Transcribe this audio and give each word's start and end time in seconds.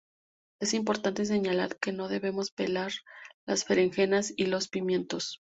Es 0.59 0.73
importante 0.73 1.25
señalar 1.25 1.77
que 1.77 1.91
no 1.91 2.07
debemos 2.07 2.49
pelar 2.49 2.91
las 3.45 3.67
berenjenas 3.67 4.33
y 4.35 4.47
los 4.47 4.67
pimientos. 4.67 5.43